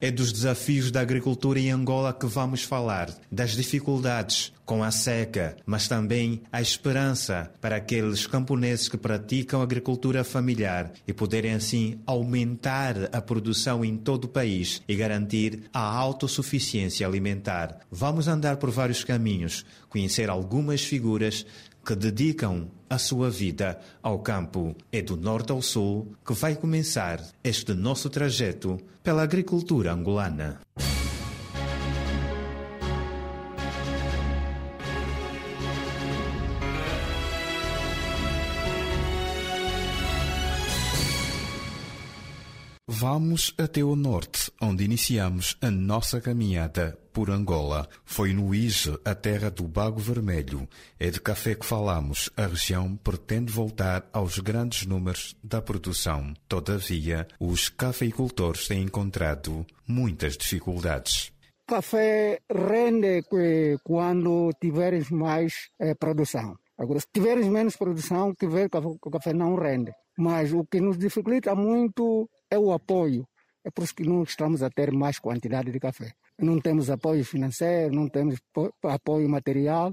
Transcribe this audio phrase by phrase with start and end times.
[0.00, 5.56] É dos desafios da agricultura em Angola que vamos falar, das dificuldades com a seca,
[5.66, 13.08] mas também a esperança para aqueles camponeses que praticam agricultura familiar e poderem assim aumentar
[13.12, 17.80] a produção em todo o país e garantir a autossuficiência alimentar.
[17.90, 21.44] Vamos andar por vários caminhos, conhecer algumas figuras
[21.88, 24.76] que dedicam a sua vida ao campo.
[24.92, 30.60] É do norte ao sul que vai começar este nosso trajeto pela agricultura angolana.
[42.86, 47.88] Vamos até o norte, onde iniciamos a nossa caminhada por Angola.
[48.04, 50.68] Foi no Ige, a terra do Bago Vermelho.
[51.00, 52.30] É de café que falamos.
[52.36, 56.32] A região pretende voltar aos grandes números da produção.
[56.46, 61.32] Todavia, os cafeicultores têm encontrado muitas dificuldades.
[61.66, 63.24] Café rende
[63.82, 66.56] quando tiveres mais eh, produção.
[66.78, 69.90] Agora, se tiveres menos produção, tiver, o café não rende.
[70.16, 73.26] Mas o que nos dificulta muito é o apoio.
[73.64, 76.12] É por isso que não estamos a ter mais quantidade de café.
[76.38, 78.38] Não temos apoio financeiro, não temos
[78.84, 79.90] apoio material.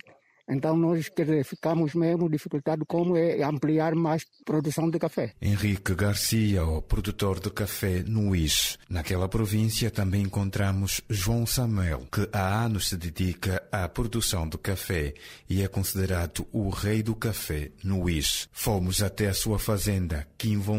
[0.48, 5.34] Então nós quer ficamos mesmo dificultados como é ampliar mais produção de café.
[5.42, 8.78] Henrique Garcia, o produtor de café no Ix.
[8.88, 15.16] Naquela província também encontramos João Samuel, que há anos se dedica à produção de café
[15.50, 18.48] e é considerado o rei do café no Ix.
[18.52, 20.28] Fomos até a sua fazenda,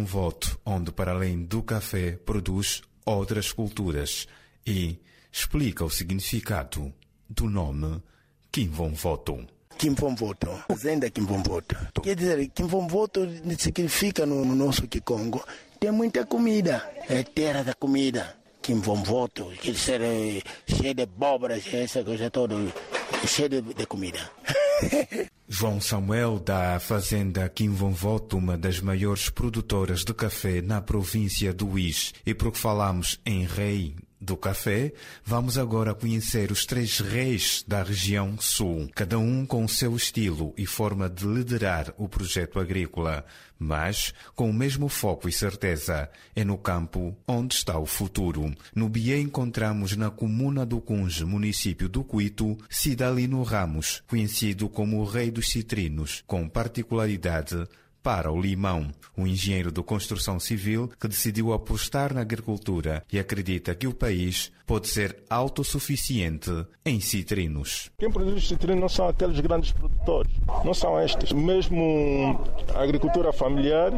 [0.05, 4.29] Voto, onde para além do café produz outras culturas
[4.65, 5.01] e
[5.37, 6.91] explica o significado
[7.29, 8.03] do nome
[8.95, 9.47] Voto.
[9.77, 11.77] Kimvomvoto, Zenda Kimvomvoto.
[12.03, 13.29] Quer dizer, Kimvomvoto
[13.59, 15.45] significa no, no nosso Kikongo,
[15.79, 18.35] tem muita comida, é terra da comida.
[18.63, 22.55] Kimvomvoto, quer dizer, é cheio de abóboras, essa coisa toda,
[23.27, 24.31] cheio de, de comida.
[25.47, 32.15] João Samuel da fazenda Quimvonvoto, uma das maiores produtoras de café na província do Uís.
[32.25, 34.93] E porque falamos em rei do café,
[35.25, 40.55] vamos agora conhecer os três reis da região sul, cada um com o seu estilo
[40.57, 43.25] e forma de liderar o projeto agrícola,
[43.59, 46.09] mas com o mesmo foco e certeza.
[46.35, 48.55] É no campo onde está o futuro.
[48.75, 55.05] No Bié encontramos na comuna do Cunge, município do Cuito, Cidalino Ramos, conhecido como o
[55.05, 57.67] rei dos citrinos, com particularidade
[58.07, 58.87] para o limão,
[59.19, 64.53] um engenheiro de construção civil que decidiu apostar na agricultura e acredita que o país
[64.65, 66.51] pode ser autossuficiente
[66.85, 67.91] em citrinos.
[67.99, 70.33] Quem produz citrinos não são aqueles grandes produtores,
[70.65, 71.33] não são estes.
[71.33, 72.41] Mesmo
[72.75, 73.91] a agricultura familiar,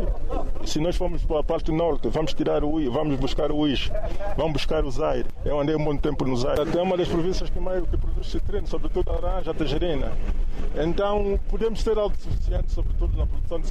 [0.64, 3.90] se nós formos para a parte norte, vamos tirar o vamos buscar o Is,
[4.38, 5.28] vamos buscar o Zaire.
[5.44, 6.60] Eu andei bom tempo no Zaire.
[6.76, 10.12] É uma das províncias que mais que produz citrinos, sobretudo a laranja, a tangerina.
[10.76, 13.68] Então, podemos ser autossuficientes, sobretudo na produção de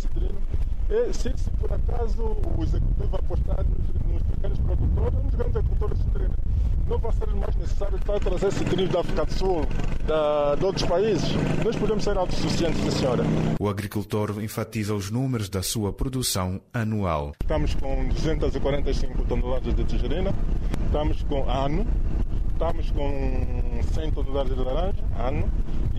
[0.89, 5.97] e se, se por acaso o executivo apostar nos, nos pequenos produtores, nos grandes agricultores
[5.99, 6.37] citrinos,
[6.87, 9.67] não vai ser mais necessário para trazer citrinos da África do Sul,
[10.05, 11.29] da, de outros países.
[11.63, 13.23] Nós podemos ser autossuficientes, sim, senhora.
[13.59, 17.33] O agricultor enfatiza os números da sua produção anual.
[17.41, 20.33] Estamos com 245 toneladas de tangerina,
[20.85, 21.85] estamos com ano,
[22.53, 25.51] estamos com 100 toneladas de laranja, ano,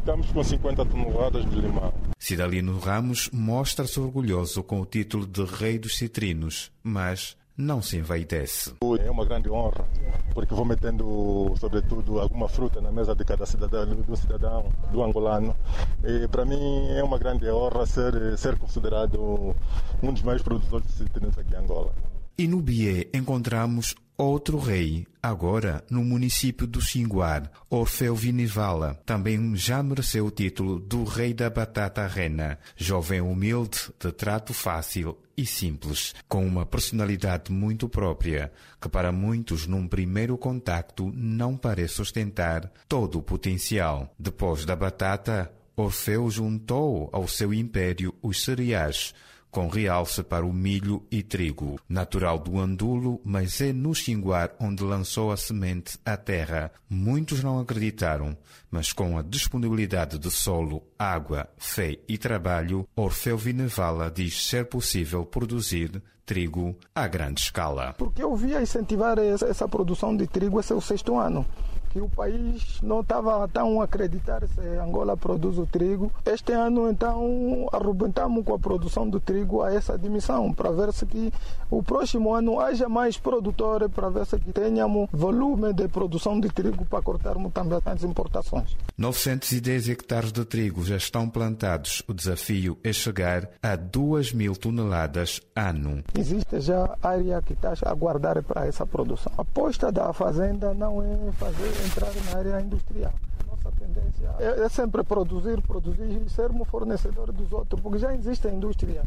[0.08, 1.92] estamos com 50 toneladas de limão.
[2.18, 8.72] Cidalino Ramos mostra-se orgulhoso com o título de Rei dos Citrinos, mas não se envaidece.
[9.00, 9.86] É uma grande honra,
[10.32, 15.54] porque vou metendo, sobretudo, alguma fruta na mesa de cada cidadão, do cidadão, do angolano.
[16.02, 19.54] E para mim é uma grande honra ser, ser considerado
[20.02, 21.92] um dos maiores produtores de citrinos aqui em Angola.
[22.38, 29.80] E no Bié encontramos outro rei, agora no município do Xinguar, Orfeu Vinivala, também já
[29.80, 36.16] mereceu o título do Rei da Batata Rena, jovem humilde, de trato fácil e simples,
[36.28, 43.20] com uma personalidade muito própria, que para muitos num primeiro contacto não parece ostentar todo
[43.20, 44.12] o potencial.
[44.18, 49.14] Depois da batata, Orfeu juntou ao seu império os cereais,
[49.50, 51.80] com realce para o milho e trigo.
[51.88, 56.70] Natural do Andulo, mas é no Xinguar onde lançou a semente à terra.
[56.88, 58.36] Muitos não acreditaram,
[58.70, 65.24] mas com a disponibilidade de solo, água, fé e trabalho, Orfeu Vinevala diz ser possível
[65.24, 67.94] produzir trigo a grande escala.
[67.96, 71.46] Porque eu via incentivar essa, essa produção de trigo esse é o sexto ano.
[71.88, 76.12] Que o país não estava tão a acreditar se Angola produz o trigo.
[76.24, 81.06] Este ano, então, arrebentamos com a produção do trigo a essa dimensão, para ver se
[81.06, 81.32] que
[81.70, 86.48] o próximo ano haja mais produtores, para ver se que tenhamos volume de produção de
[86.48, 88.76] trigo para cortarmos também as importações.
[88.96, 92.02] 910 hectares de trigo já estão plantados.
[92.08, 96.02] O desafio é chegar a 2 mil toneladas ano.
[96.16, 99.32] Existe já área que está a aguardar para essa produção.
[99.36, 103.12] A aposta da fazenda não é fazer entrar na área industrial.
[103.46, 108.46] Nossa tendência é, é sempre produzir, produzir e sermos fornecedores dos outros, porque já existe
[108.48, 109.02] a indústria.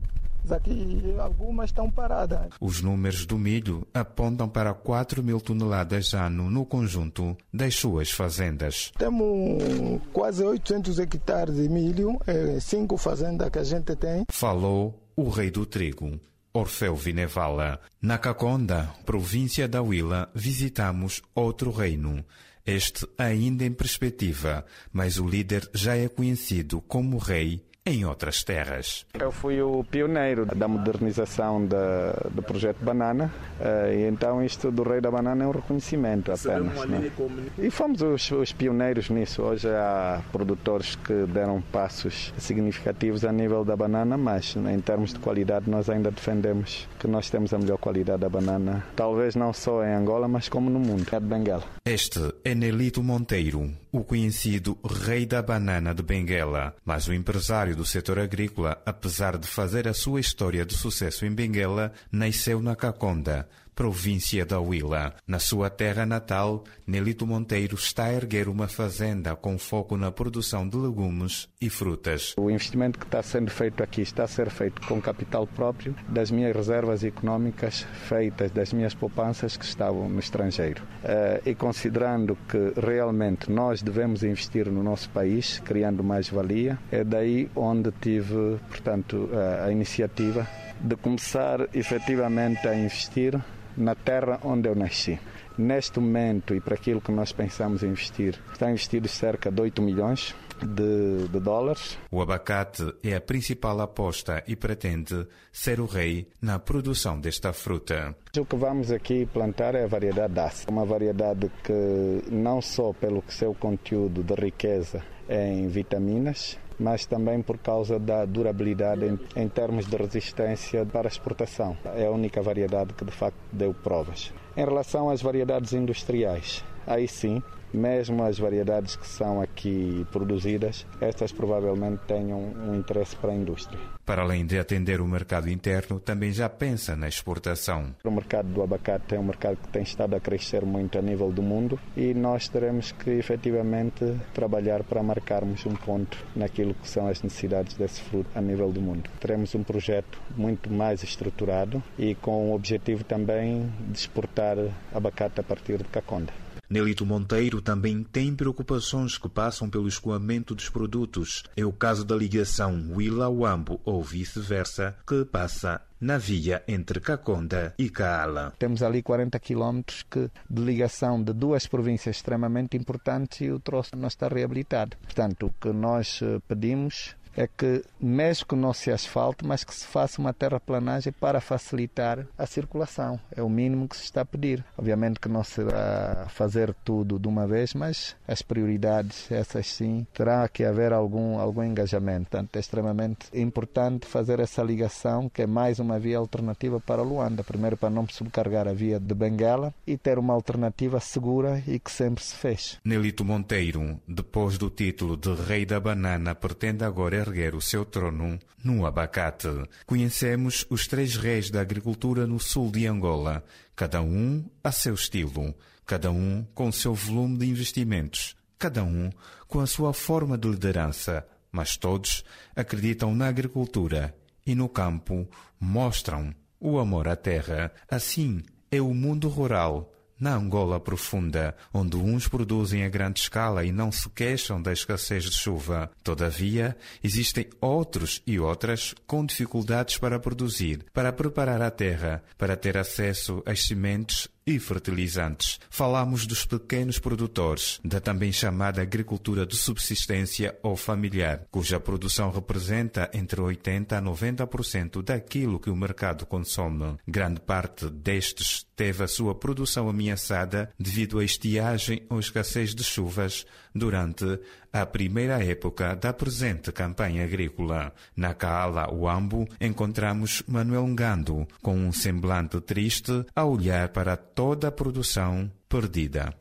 [0.49, 2.49] Aqui algumas estão paradas.
[2.59, 8.91] Os números do milho apontam para 4 mil toneladas ano no conjunto das suas fazendas.
[8.97, 14.25] Temos quase 800 hectares de milho, é, cinco fazendas que a gente tem.
[14.29, 16.19] Falou o rei do trigo.
[16.53, 17.79] Orfeu Vinevala.
[18.01, 22.25] Na Caconda, província da Huila, visitamos outro reino.
[22.65, 29.05] Este ainda em perspectiva, mas o líder já é conhecido como rei em outras terras.
[29.19, 34.83] Eu fui o pioneiro da modernização da, do projeto Banana uh, e então isto do
[34.83, 36.85] Rei da Banana é um reconhecimento apenas.
[36.85, 37.11] Né?
[37.57, 39.41] E fomos os, os, pioneiros nisso.
[39.41, 45.19] Hoje há produtores que deram passos significativos a nível da banana, mas em termos de
[45.19, 49.83] qualidade nós ainda defendemos que nós temos a melhor qualidade da banana, talvez não só
[49.83, 51.05] em Angola, mas como no mundo.
[51.11, 51.63] É de Benguela.
[51.85, 57.85] Este é Nelito Monteiro, o conhecido Rei da Banana de Benguela, mas o empresário do
[57.85, 63.47] setor agrícola, apesar de fazer a sua história de sucesso em Benguela, nasceu na Caconda,
[63.75, 65.13] província da Huila.
[65.27, 70.67] Na sua terra natal, Nelito Monteiro está a erguer uma fazenda com foco na produção
[70.67, 72.33] de legumes e frutas.
[72.37, 76.31] O investimento que está sendo feito aqui está a ser feito com capital próprio das
[76.31, 80.83] minhas reservas económicas feitas das minhas poupanças que estavam no estrangeiro.
[81.03, 87.03] Uh, e considerando que realmente nós devemos investir no nosso país, criando mais valia, é
[87.03, 90.47] daí onde tive, portanto, a, a iniciativa
[90.79, 93.39] de começar efetivamente a investir
[93.77, 95.19] na terra onde eu nasci.
[95.57, 100.33] Neste momento, e para aquilo que nós pensamos investir, está investido cerca de 8 milhões
[100.65, 101.97] de, de, dólares.
[102.09, 108.15] O abacate é a principal aposta e pretende ser o rei na produção desta fruta.
[108.37, 113.23] O que vamos aqui plantar é a variedade DAS, uma variedade que não só pelo
[113.27, 119.85] seu conteúdo de riqueza em vitaminas, mas também por causa da durabilidade em, em termos
[119.85, 121.77] de resistência para exportação.
[121.95, 124.33] É a única variedade que de facto deu provas.
[124.57, 127.41] Em relação às variedades industriais, aí sim
[127.73, 133.79] mesmo as variedades que são aqui produzidas, estas provavelmente tenham um interesse para a indústria.
[134.05, 137.95] Para além de atender o mercado interno, também já pensa na exportação.
[138.03, 141.31] O mercado do abacate é um mercado que tem estado a crescer muito a nível
[141.31, 144.03] do mundo e nós teremos que efetivamente
[144.33, 148.81] trabalhar para marcarmos um ponto naquilo que são as necessidades desse fruto a nível do
[148.81, 149.09] mundo.
[149.19, 154.57] Teremos um projeto muito mais estruturado e com o objetivo também de exportar
[154.93, 156.33] abacate a partir de Caconda.
[156.71, 161.43] Nelito Monteiro também tem preocupações que passam pelo escoamento dos produtos.
[161.53, 167.89] É o caso da ligação Willa-Wambo ou vice-versa, que passa na via entre Caconda e
[167.89, 168.53] Caala.
[168.57, 170.05] Temos ali 40 quilómetros
[170.49, 174.95] de ligação de duas províncias extremamente importantes e o troço não está reabilitado.
[175.03, 179.73] Portanto, o que nós eh, pedimos é que, mesmo que não se asfalte, mas que
[179.73, 183.19] se faça uma terraplanagem para facilitar a circulação.
[183.35, 184.63] É o mínimo que se está a pedir.
[184.77, 190.47] Obviamente que não será fazer tudo de uma vez, mas as prioridades, essas sim, terá
[190.47, 192.29] que haver algum, algum engajamento.
[192.29, 197.43] Portanto, é extremamente importante fazer essa ligação, que é mais uma via alternativa para Luanda.
[197.43, 201.91] Primeiro, para não subcarregar a via de Benguela e ter uma alternativa segura e que
[201.91, 202.79] sempre se fez.
[202.83, 208.37] Nelito Monteiro, depois do título de Rei da Banana, pretende agora erguer o seu trono
[208.63, 209.47] no abacate.
[209.85, 213.43] Conhecemos os três reis da agricultura no sul de Angola,
[213.75, 219.09] cada um a seu estilo, cada um com seu volume de investimentos, cada um
[219.47, 222.23] com a sua forma de liderança, mas todos
[222.55, 225.27] acreditam na agricultura e no campo
[225.59, 227.71] mostram o amor à terra.
[227.89, 233.71] Assim é o mundo rural na Angola profunda, onde uns produzem a grande escala e
[233.71, 235.91] não se queixam da escassez de chuva.
[236.03, 242.77] Todavia, existem outros e outras com dificuldades para produzir, para preparar a terra, para ter
[242.77, 245.59] acesso às sementes e fertilizantes.
[245.69, 253.09] Falamos dos pequenos produtores, da também chamada agricultura de subsistência ou familiar, cuja produção representa
[253.13, 256.97] entre 80% a 90% daquilo que o mercado consome.
[257.07, 263.45] Grande parte destes teve a sua produção ameaçada devido à estiagem ou escassez de chuvas
[263.73, 264.39] durante
[264.71, 267.93] a primeira época da presente campanha agrícola.
[268.15, 274.71] Na Kaala Uambo encontramos Manuel Ngando com um semblante triste a olhar para toda a
[274.71, 276.33] produção perdida.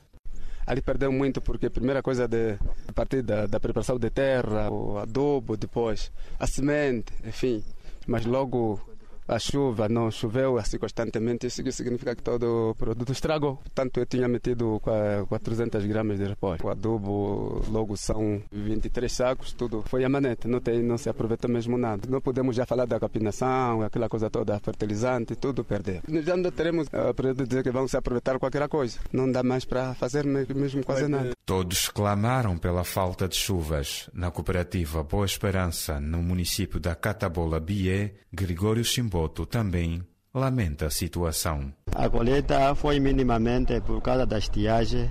[0.67, 2.57] Ali perdeu muito porque a primeira coisa de,
[2.87, 7.65] a partir da, da preparação de terra, o adubo, depois a semente, enfim.
[8.07, 8.81] Mas logo
[9.27, 13.57] a chuva não choveu assim constantemente, isso significa que todo o produto estragou.
[13.57, 14.81] Portanto, eu tinha metido
[15.29, 16.61] 400 gramas de repós.
[16.63, 21.51] O adubo logo são 23 sacos, tudo foi a manete, não, tem, não se aproveitou
[21.51, 22.09] mesmo nada.
[22.09, 26.01] Não podemos já falar da capinação, aquela coisa toda, fertilizante, tudo perdeu.
[26.25, 27.13] Já não teremos a
[27.45, 28.99] dizer que vamos se aproveitar qualquer coisa.
[29.13, 31.33] Não dá mais para fazer mesmo quase nada.
[31.47, 34.09] Todos clamaram pela falta de chuvas.
[34.13, 40.01] Na cooperativa Boa Esperança, no município da Catabola Bié, Gregório Chimbó Boto também
[40.33, 41.71] lamenta a situação.
[41.95, 45.11] A colheita foi minimamente por causa da estiagem.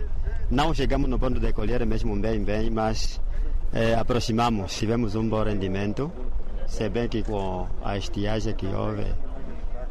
[0.50, 3.22] Não chegamos no ponto de colher mesmo bem, bem, mas
[3.72, 6.12] é, aproximamos, tivemos um bom rendimento.
[6.66, 9.06] Se bem que com a estiagem que houve,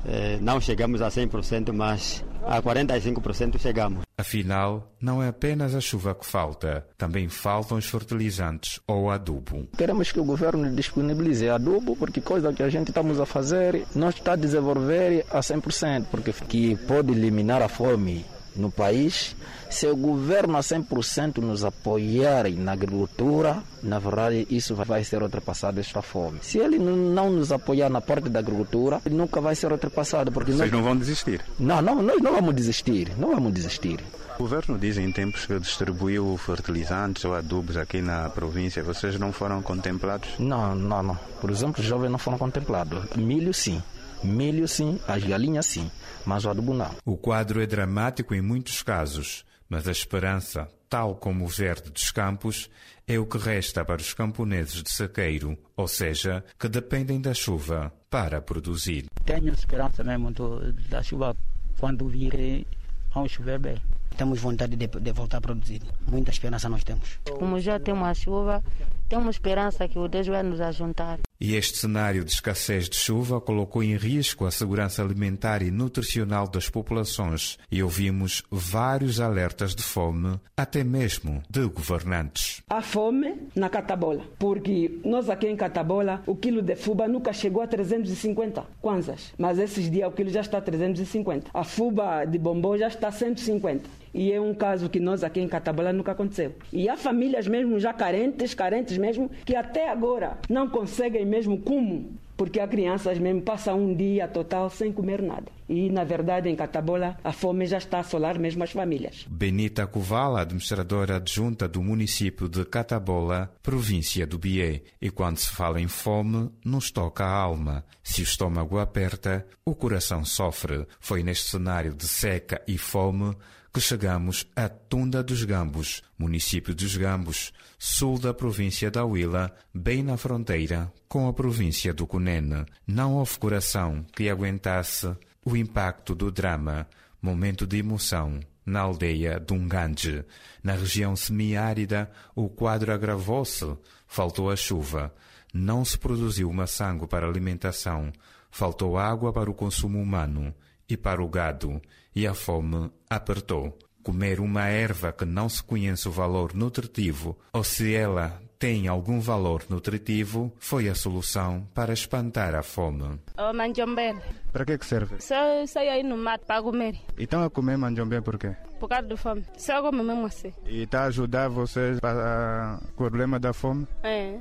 [0.05, 4.03] é, não chegamos a 100%, mas a 45% chegamos.
[4.17, 9.69] Afinal, não é apenas a chuva que falta, também faltam os fertilizantes ou adubo.
[9.77, 14.09] Queremos que o governo disponibilize adubo, porque coisa que a gente estamos a fazer não
[14.09, 18.25] está a desenvolver a 100%, porque que pode eliminar a fome
[18.59, 19.35] no país.
[19.71, 25.81] Se o governo a 100% nos apoiar na agricultura, na verdade isso vai ser ultrapassado
[25.81, 26.41] esta fome.
[26.43, 30.33] Se ele não nos apoiar na parte da agricultura, nunca vai ser ultrapassado.
[30.33, 31.41] Porque Vocês não vão desistir?
[31.59, 33.13] Não, não, nós não vamos desistir.
[33.17, 34.01] Não vamos desistir.
[34.39, 38.83] O governo diz em tempos que distribuiu fertilizantes ou adubos aqui na província.
[38.85, 40.29] Vocês não foram contemplados?
[40.39, 41.19] Não, não, não.
[41.41, 43.05] Por exemplo, os jovens não foram contemplados.
[43.17, 43.83] Milho sim.
[44.23, 45.91] Milho sim, as galinhas sim
[46.29, 46.95] mas o adubo não.
[47.07, 52.11] O quadro é dramático em muitos casos, mas a esperança, tal como o verde dos
[52.11, 52.71] campos,
[53.07, 57.91] é o que resta para os camponeses de saqueiro, ou seja, que dependem da chuva
[58.11, 59.07] para produzir.
[59.25, 61.35] Tenho esperança mesmo do, da chuva
[61.81, 62.67] quando vir,
[63.15, 63.77] vamos chover bem.
[64.15, 65.81] Temos vontade de, de voltar a produzir.
[66.07, 67.19] Muita esperança nós temos.
[67.39, 68.63] Como já temos a chuva,
[69.09, 71.19] temos esperança que o Deus vai nos ajuntar.
[71.41, 76.49] E este cenário de escassez de chuva colocou em risco a segurança alimentar e nutricional
[76.49, 82.61] das populações e ouvimos vários alertas de fome, até mesmo de governantes.
[82.69, 87.63] Há fome na Catabola, porque nós aqui em Catabola o quilo de fuba nunca chegou
[87.63, 91.51] a 350 kwanzas, mas esses dias o quilo já está a 350.
[91.55, 93.89] A fuba de bombom já está a 150.
[94.13, 96.55] E é um caso que nós aqui em Catabola nunca aconteceu.
[96.73, 102.19] E há famílias mesmo já carentes, carentes mesmo, que até agora não conseguem mesmo como
[102.39, 105.51] porque as crianças mesmo passam um dia total sem comer nada.
[105.69, 109.27] E, na verdade, em Catabola, a fome já está a assolar mesmo as famílias.
[109.29, 114.83] Benita Covala, administradora adjunta do município de Catabola, província do Bié.
[115.03, 117.85] E quando se fala em fome, nos toca a alma.
[118.05, 120.87] Se o estômago aperta, o coração sofre.
[121.01, 123.35] Foi neste cenário de seca e fome
[123.79, 130.03] que chegamos a Tunda dos Gambos, município dos Gambos, sul da província da Huila, bem
[130.03, 132.67] na fronteira com a província do Cunene.
[132.85, 136.89] Não houve coração que aguentasse o impacto do drama,
[137.23, 138.41] momento de emoção.
[138.67, 140.25] Na aldeia Dungange,
[140.61, 143.77] na região semiárida, o quadro agravou-se.
[144.09, 145.15] Faltou a chuva.
[145.55, 148.13] Não se produziu maçango para alimentação.
[148.51, 150.53] Faltou água para o consumo humano
[150.89, 151.81] e para o gado,
[152.19, 153.79] e a fome apertou.
[154.03, 159.21] Comer uma erva que não se conhece o valor nutritivo, ou se ela tem algum
[159.21, 163.21] valor nutritivo, foi a solução para espantar a fome.
[163.39, 164.17] Oh, manjombé.
[164.51, 165.21] Para que, que serve?
[165.21, 166.97] Só sai aí no mato para comer.
[167.17, 168.57] E estão a comer manjombé por quê?
[168.81, 169.45] Por causa da fome.
[169.57, 170.53] Só come mesmo assim.
[170.67, 173.87] E está a ajudar vocês para o problema da fome?
[174.03, 174.41] É.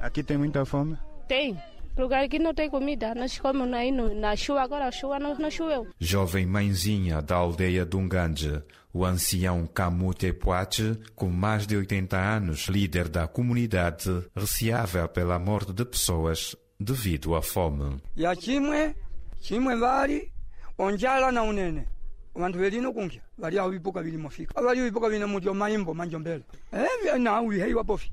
[0.00, 0.98] Aqui tem muita fome?
[1.28, 1.56] Tem
[1.96, 3.14] lugar que não tem comida.
[3.14, 5.86] Nós comemos aí no, na chuva, agora a chuva não, não choveu.
[5.98, 13.08] Jovem mãezinha da aldeia Dunganje, o ancião Kamute Poache, com mais de 80 anos, líder
[13.08, 18.00] da comunidade, receava pela morte de pessoas devido à fome.
[18.16, 18.94] Ya chimwe,
[19.40, 20.32] chimwe vari,
[20.78, 21.86] onjala na unene.
[22.34, 27.18] vantu velino kunkya vali awo vipuka vili mofika avali vipuka vina mutyo maimbo manjombelo eh
[27.18, 28.10] na uihei wapofi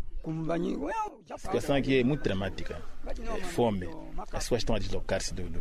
[1.32, 2.82] a situação aqui é muito dramática.
[3.08, 3.88] É fome.
[4.18, 5.60] As pessoas estão a deslocar-se, do, do,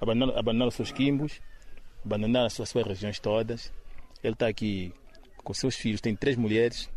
[0.00, 1.40] abandonando, abandonando seus quimbos
[2.04, 3.72] abandonaram as suas, as suas regiões todas.
[4.22, 4.92] Ele está aqui
[5.42, 6.90] com seus filhos, tem três mulheres,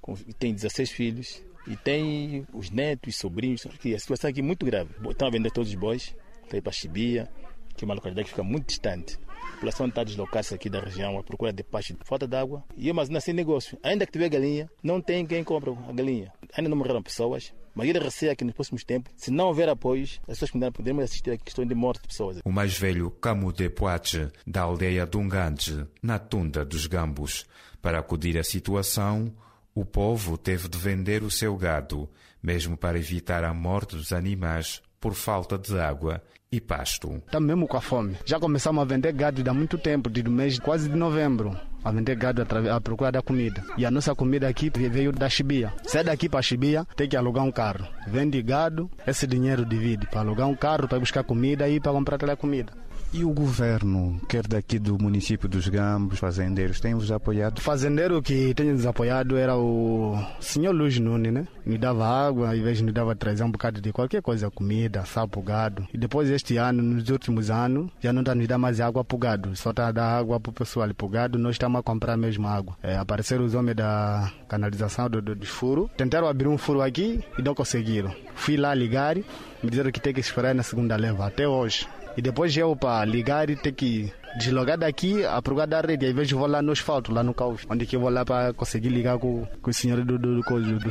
[0.00, 3.66] com, tem 16 filhos e tem os netos, sobrinhos.
[3.80, 4.90] Que a situação aqui é muito grave.
[5.10, 7.28] Estão a vender todos os bois, está aí para Chibia,
[7.76, 9.18] que é uma localidade que fica muito distante.
[9.42, 12.64] A população está a deslocar-se aqui da região à procura de pasto, falta de água
[12.76, 13.78] e mas sem negócio.
[13.82, 16.32] Ainda que tiver galinha, não tem quem compra a galinha.
[16.56, 20.20] Ainda não morreram pessoas, mas ele receia que nos próximos tempos, se não houver apoios,
[20.28, 22.38] as pessoas poderemos assistir a questão de morte de pessoas.
[22.44, 27.46] O mais velho Camude Poache, da aldeia Dungande, na Tunda dos Gambos.
[27.80, 29.32] Para acudir à situação,
[29.74, 32.08] o povo teve de vender o seu gado,
[32.42, 37.22] mesmo para evitar a morte dos animais por falta de água e pasto.
[37.26, 38.16] Estamos mesmo com a fome.
[38.24, 41.58] Já começamos a vender gado há muito tempo, desde o mês quase de novembro.
[41.84, 43.62] A vender gado à procura da comida.
[43.76, 45.72] E a nossa comida aqui veio da Chibia.
[45.84, 47.86] Sai daqui para Chibia, tem que alugar um carro.
[48.06, 52.30] Vende gado, esse dinheiro divide para alugar um carro, para buscar comida e para comprar
[52.30, 52.72] a comida.
[53.10, 57.56] E o governo, quer daqui do município dos Gambos, fazendeiros, tem-vos apoiado?
[57.56, 61.48] O fazendeiro que tem nos apoiado era o senhor Luiz Nunes, né?
[61.64, 65.40] Me dava água, às vezes me dava trazer um bocado de qualquer coisa, comida, sapo,
[65.40, 65.88] gado.
[65.92, 69.16] E depois este ano, nos últimos anos, já não está nos dar mais água para
[69.16, 70.92] o gado, só está a dar água para o pessoal.
[70.94, 72.76] Para o gado, nós estamos a comprar mesmo água.
[72.82, 77.24] É, apareceram os homens da canalização do, do, do furo, tentaram abrir um furo aqui
[77.38, 78.14] e não conseguiram.
[78.34, 81.88] Fui lá ligar, me disseram que tem que esperar na segunda leva, até hoje.
[82.18, 86.04] E depois eu para ligar e ter que deslogar daqui a procurar da rede.
[86.04, 88.52] Às vezes vou lá no asfalto, lá no caos, onde que eu vou lá para
[88.52, 90.90] conseguir ligar com, com o senhor do, do, do, do.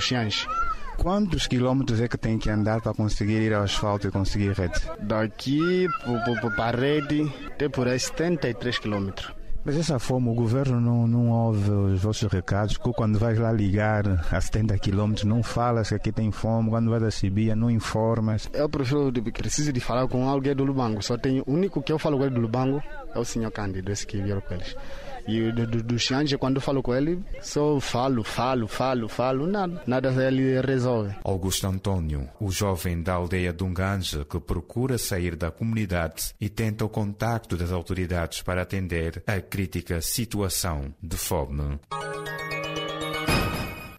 [0.97, 4.79] Quantos quilômetros é que tem que andar para conseguir ir ao asfalto e conseguir rede?
[5.01, 5.85] Daqui
[6.55, 9.36] para a rede tem por aí 73 quilômetros.
[9.67, 13.51] Mas essa forma, o governo não, não ouve os vossos recados, que quando vais lá
[13.51, 17.69] ligar a 70 km não falas que aqui tem fome, quando vais a Sibia não
[17.69, 18.49] informas.
[18.53, 21.99] Eu prefiro, preciso de falar com alguém do Lubango, só tem, o único que eu
[21.99, 22.81] falo com ele do Lubango
[23.13, 24.73] é o senhor Cândido, esse que vieram com eles.
[25.27, 25.97] E do, do, do
[26.39, 29.83] quando eu falo com ele, só falo, falo, falo, falo, nada.
[29.85, 31.13] Nada ele resolve.
[31.23, 36.89] Augusto Antônio, o jovem da aldeia Dunganje que procura sair da comunidade e tenta o
[36.89, 41.79] contacto das autoridades para atender a crítica situação de fome.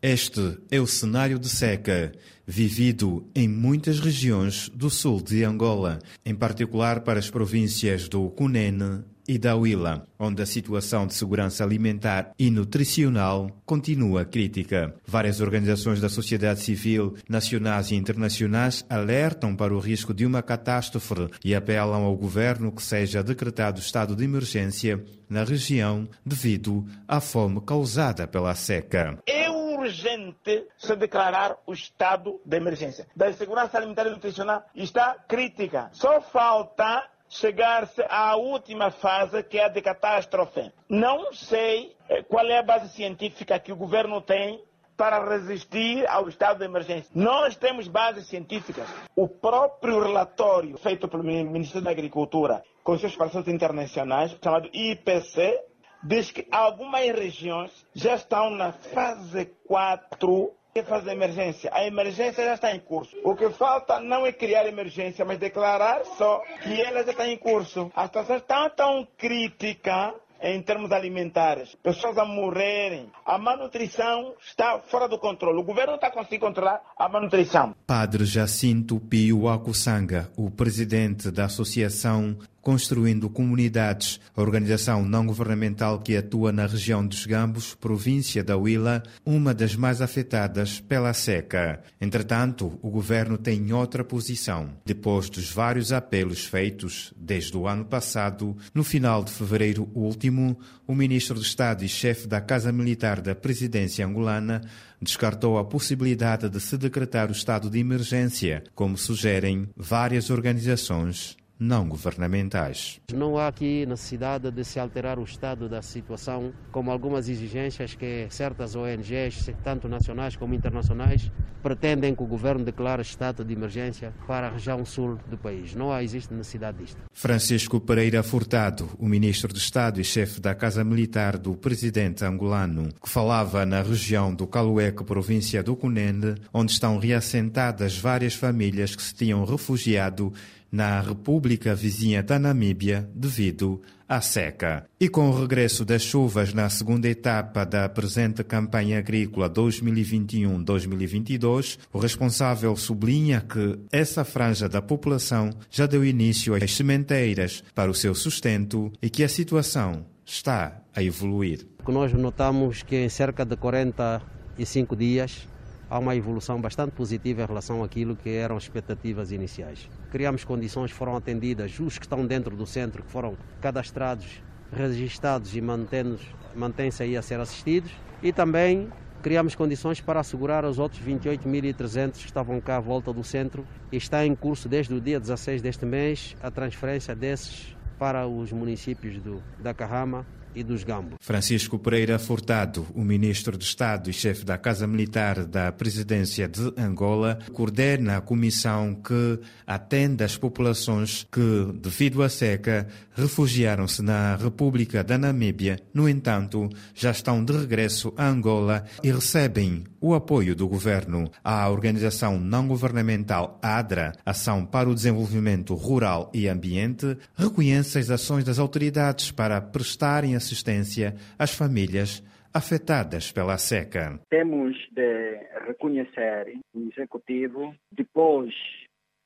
[0.00, 2.12] Este é o cenário de seca
[2.46, 9.04] vivido em muitas regiões do sul de Angola, em particular para as províncias do Cunene
[9.28, 14.94] e da Huila, onde a situação de segurança alimentar e nutricional continua crítica.
[15.06, 21.28] Várias organizações da sociedade civil, nacionais e internacionais, alertam para o risco de uma catástrofe
[21.44, 27.60] e apelam ao governo que seja decretado estado de emergência na região devido à fome
[27.60, 29.18] causada pela seca.
[29.26, 33.06] É urgente se declarar o estado de emergência.
[33.14, 35.90] Da segurança alimentar e nutricional está crítica.
[35.92, 40.72] Só falta chegar-se à última fase, que é a de catástrofe.
[40.88, 44.62] Não sei eh, qual é a base científica que o governo tem
[44.96, 47.10] para resistir ao estado de emergência.
[47.14, 48.88] Nós temos bases científicas.
[49.14, 55.60] O próprio relatório feito pelo Ministério da Agricultura com seus parceiros internacionais, chamado IPC,
[56.02, 60.50] diz que algumas regiões já estão na fase 4
[60.82, 61.70] que fazer emergência.
[61.72, 63.16] A emergência já está em curso.
[63.24, 67.36] O que falta não é criar emergência, mas declarar só que ela já está em
[67.36, 67.90] curso.
[67.94, 73.10] A situação está tão crítica em termos alimentares, pessoas a morrerem.
[73.26, 75.58] A malnutrição está fora do controle.
[75.58, 77.74] O governo está conseguindo controlar a malnutrição.
[77.86, 86.16] Padre Jacinto Pio Akusanga, o presidente da Associação Construindo Comunidades, a organização não governamental que
[86.16, 91.80] atua na região dos Gambos, província da Huila, uma das mais afetadas pela seca.
[92.00, 94.70] Entretanto, o governo tem outra posição.
[94.84, 100.94] Depois dos vários apelos feitos desde o ano passado, no final de fevereiro último, o
[100.94, 104.62] ministro de Estado e chefe da Casa Militar da presidência angolana
[105.00, 111.88] descartou a possibilidade de se decretar o estado de emergência, como sugerem várias organizações não
[111.88, 113.00] governamentais.
[113.12, 118.26] Não há aqui necessidade de se alterar o estado da situação, como algumas exigências que
[118.30, 121.30] certas ONGs, tanto nacionais como internacionais,
[121.62, 125.74] pretendem que o governo declare estado de emergência para a região sul do país.
[125.74, 126.98] Não há, existe necessidade disto.
[127.12, 132.90] Francisco Pereira Furtado, o ministro de Estado e chefe da Casa Militar do presidente angolano,
[133.02, 139.02] que falava na região do Calueque, província do Cunene, onde estão reassentadas várias famílias que
[139.02, 140.32] se tinham refugiado
[140.70, 144.86] na República Vizinha da Namíbia devido à seca.
[145.00, 151.98] E com o regresso das chuvas na segunda etapa da presente campanha agrícola 2021-2022, o
[151.98, 158.14] responsável sublinha que essa franja da população já deu início às sementeiras para o seu
[158.14, 161.66] sustento e que a situação está a evoluir.
[161.86, 165.48] Nós notamos que em cerca de 45 dias
[165.90, 169.88] há uma evolução bastante positiva em relação àquilo que eram expectativas iniciais.
[170.10, 175.60] Criamos condições, foram atendidas os que estão dentro do centro, que foram cadastrados, registados e
[175.60, 177.90] mantêm-se aí a ser assistidos,
[178.22, 178.88] e também
[179.22, 183.66] criamos condições para assegurar os outros 28.300 que estavam cá à volta do centro.
[183.90, 188.52] E está em curso desde o dia 16 deste mês a transferência desses para os
[188.52, 190.84] municípios do, da Carrama e dos.
[191.20, 196.72] Francisco Pereira Furtado, o ministro de Estado e chefe da Casa Militar da Presidência de
[196.76, 205.04] Angola, coordena a comissão que atende as populações que, devido à seca, refugiaram-se na República
[205.04, 205.80] da Namíbia.
[205.92, 211.30] No entanto, já estão de regresso a Angola e recebem o apoio do governo.
[211.42, 218.58] A organização não-governamental ADRA, Ação para o Desenvolvimento Rural e Ambiente, reconhece as ações das
[218.58, 224.18] autoridades para prestarem assistência às famílias afetadas pela seca.
[224.30, 228.54] Temos de reconhecer o Executivo, depois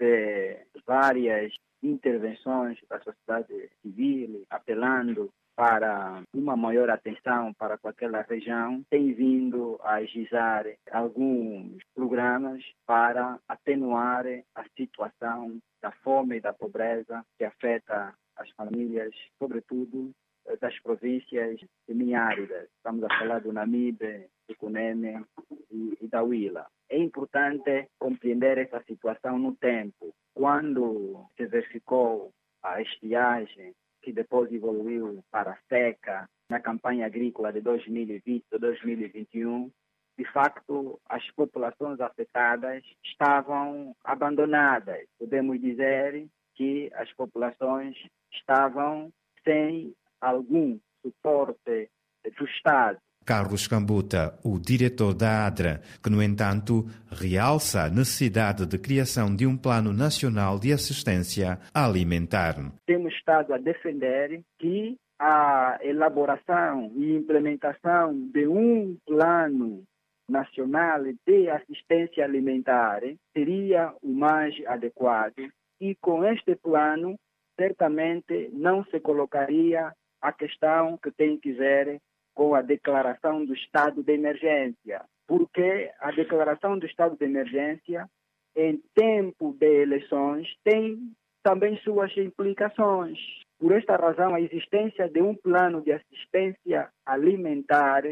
[0.00, 0.56] de
[0.86, 9.78] várias intervenções da sociedade civil, apelando para uma maior atenção para aquela região, tem vindo
[9.82, 18.14] a agizar alguns programas para atenuar a situação da fome e da pobreza que afeta
[18.36, 20.12] as famílias, sobretudo
[20.60, 22.68] das províncias semiáridas.
[22.76, 25.24] Estamos a falar do Namibe, do Cunene
[25.70, 26.66] e, e da Huila.
[26.88, 30.14] É importante compreender essa situação no tempo.
[30.34, 37.62] Quando se verificou a estiagem, que depois evoluiu para a seca, na campanha agrícola de
[37.62, 39.70] 2020-2021,
[40.18, 45.06] de facto, as populações afetadas estavam abandonadas.
[45.18, 47.96] Podemos dizer que as populações
[48.30, 49.10] estavam
[49.42, 51.90] sem algum suporte
[52.38, 52.98] do Estado.
[53.24, 59.46] Carlos Cambuta, o diretor da ADRA, que, no entanto, realça a necessidade de criação de
[59.46, 62.56] um plano nacional de assistência alimentar.
[62.86, 69.84] Temos estado a defender que a elaboração e implementação de um plano
[70.28, 75.48] nacional de assistência alimentar seria o mais adequado
[75.80, 77.16] e com este plano
[77.58, 82.00] certamente não se colocaria a questão que tem que ver
[82.34, 88.08] com a declaração do estado de emergência, porque a declaração do estado de emergência,
[88.56, 90.98] em tempo de eleições, tem
[91.42, 93.18] também suas implicações.
[93.58, 98.02] Por esta razão, a existência de um plano de assistência alimentar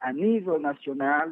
[0.00, 1.30] a nível nacional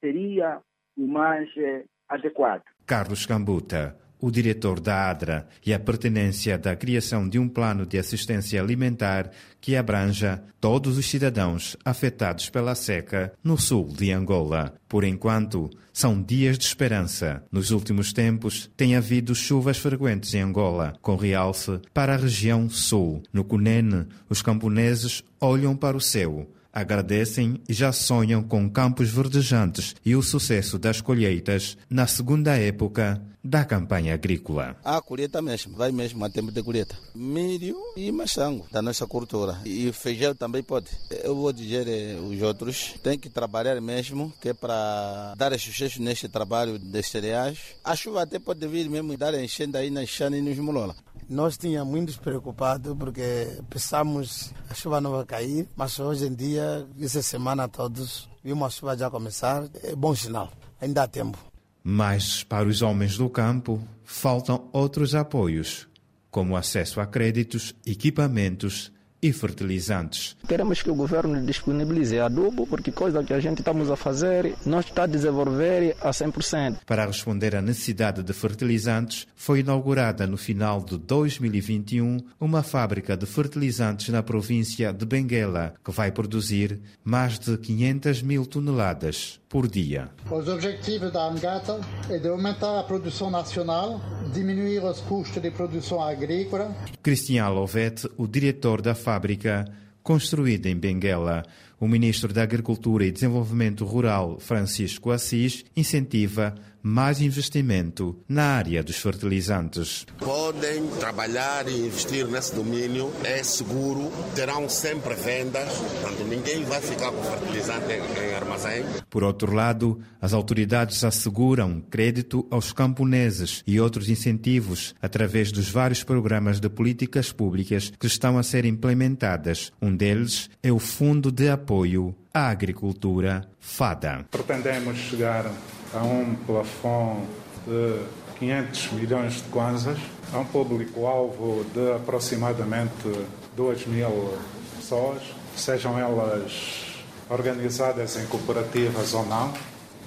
[0.00, 0.60] seria
[0.96, 2.62] o mais eh, adequado.
[2.86, 7.98] Carlos Cambuta o diretor da ADRA e a pertinência da criação de um plano de
[7.98, 14.74] assistência alimentar que abranja todos os cidadãos afetados pela seca no sul de Angola.
[14.88, 17.42] Por enquanto, são dias de esperança.
[17.50, 23.22] Nos últimos tempos, tem havido chuvas frequentes em Angola, com realce para a região sul.
[23.32, 29.94] No Cunene, os camponeses olham para o céu agradecem e já sonham com campos verdejantes
[30.04, 34.76] e o sucesso das colheitas na segunda época da campanha agrícola.
[34.84, 36.96] A colheita mesmo, vai mesmo a tempo de colheita.
[37.14, 39.60] Milho e maçango da nossa cultura.
[39.64, 40.90] E feijão também pode.
[41.22, 46.02] Eu vou dizer eh, os outros, tem que trabalhar mesmo, que é para dar sucesso
[46.02, 47.58] neste trabalho de cereais.
[47.82, 50.94] A chuva até pode vir mesmo dar enchendo aí na Xana e nos Molola.
[51.28, 56.86] Nós tínhamos muito preocupado porque pensamos a chuva não vai cair, mas hoje em dia,
[56.98, 61.38] essa semana todos, vimos a chuva já começar, é bom sinal, ainda há tempo.
[61.84, 65.86] Mas para os homens do campo faltam outros apoios,
[66.30, 70.36] como acesso a créditos, equipamentos e fertilizantes.
[70.46, 74.80] Queremos que o governo disponibilize adubo, porque coisa que a gente estamos a fazer não
[74.80, 76.78] está a desenvolver a 100%.
[76.86, 83.26] Para responder à necessidade de fertilizantes, foi inaugurada no final de 2021 uma fábrica de
[83.26, 90.10] fertilizantes na província de Benguela, que vai produzir mais de 500 mil toneladas por dia.
[90.30, 91.80] Os objetivos da AMGATA
[92.10, 94.00] é de aumentar a produção nacional,
[94.32, 96.74] diminuir os custos de produção agrícola.
[97.02, 99.64] Cristian Lovette, o diretor da fábrica
[100.02, 101.44] construída em Benguela.
[101.80, 108.96] O ministro da Agricultura e Desenvolvimento Rural, Francisco Assis, incentiva mais investimento na área dos
[108.96, 110.06] fertilizantes.
[110.18, 117.10] Podem trabalhar e investir nesse domínio, é seguro, terão sempre vendas, portanto ninguém vai ficar
[117.10, 118.84] com fertilizante em, em armazém.
[119.10, 126.02] Por outro lado, as autoridades asseguram crédito aos camponeses e outros incentivos através dos vários
[126.02, 129.72] programas de políticas públicas que estão a ser implementadas.
[129.80, 134.24] Um deles é o Fundo de Apoio à Agricultura FADA.
[134.30, 135.44] Pretendemos chegar
[135.92, 137.26] a um plafond
[137.66, 139.98] de 500 milhões de kwanzas,
[140.32, 143.12] a um público-alvo de aproximadamente
[143.54, 144.38] 2 mil
[144.76, 145.20] pessoas,
[145.54, 146.86] sejam elas
[147.28, 149.52] organizadas em cooperativas ou não,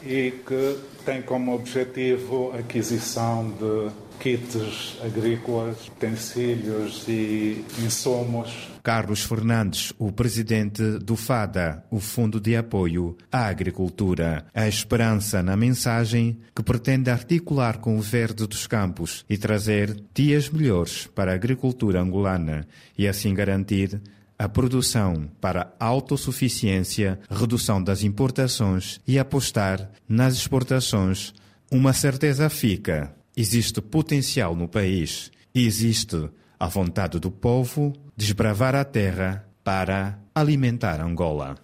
[0.03, 9.93] e que tem como objetivo a aquisição de kits agrícolas, utensílios e insumos Carlos Fernandes,
[9.99, 14.45] o presidente do FADA, o Fundo de Apoio à Agricultura.
[14.53, 20.49] A esperança na mensagem que pretende articular com o verde dos campos e trazer dias
[20.49, 24.01] melhores para a agricultura angolana e assim garantir
[24.37, 31.33] a produção para autossuficiência, redução das importações e apostar nas exportações.
[31.71, 38.85] Uma certeza fica: existe potencial no país e existe a vontade do povo desbravar a
[38.85, 41.55] terra para alimentar Angola.